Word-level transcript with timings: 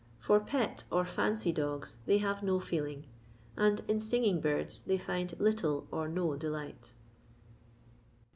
For" 0.17 0.39
pet" 0.39 0.83
or" 0.91 1.05
fancy" 1.15 1.51
dogs 1.51 1.97
they 2.07 2.17
have 2.17 2.41
no 2.41 2.59
feeling, 2.59 3.05
and 3.55 3.83
in 3.87 3.99
singing 4.01 4.41
birds 4.41 4.79
they 4.81 4.97
find 4.97 5.39
little 5.39 5.85
or 5.91 6.07
no 6.07 6.35
delight. 6.35 6.95